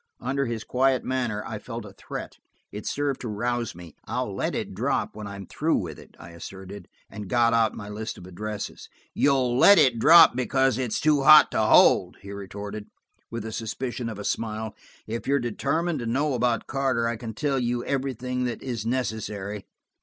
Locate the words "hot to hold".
11.21-12.17